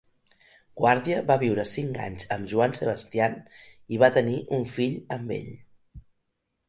Guardia 0.79 1.17
va 1.31 1.35
viure 1.43 1.65
cinc 1.71 1.99
anys 2.07 2.25
amb 2.37 2.49
Joan 2.53 2.73
Sebastian 2.79 3.37
i 3.97 4.01
va 4.05 4.13
tenir 4.17 4.39
un 4.59 4.65
fill 4.79 4.97
amb 5.19 5.35
ell. 5.41 5.53